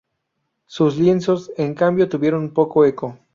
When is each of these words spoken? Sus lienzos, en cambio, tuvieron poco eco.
Sus 0.65 0.97
lienzos, 0.97 1.51
en 1.57 1.75
cambio, 1.75 2.09
tuvieron 2.09 2.53
poco 2.55 2.85
eco. 2.85 3.19